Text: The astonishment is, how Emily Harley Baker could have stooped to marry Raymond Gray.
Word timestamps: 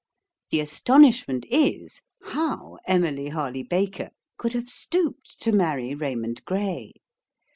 The 0.49 0.61
astonishment 0.61 1.45
is, 1.51 2.01
how 2.23 2.79
Emily 2.87 3.27
Harley 3.29 3.61
Baker 3.61 4.09
could 4.35 4.53
have 4.53 4.67
stooped 4.67 5.39
to 5.41 5.51
marry 5.51 5.93
Raymond 5.93 6.43
Gray. 6.43 6.93